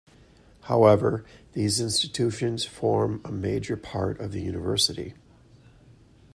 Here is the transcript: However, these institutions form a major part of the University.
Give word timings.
However, 0.61 1.23
these 1.53 1.79
institutions 1.79 2.65
form 2.65 3.21
a 3.23 3.31
major 3.31 3.77
part 3.77 4.19
of 4.19 4.31
the 4.31 4.41
University. 4.41 5.13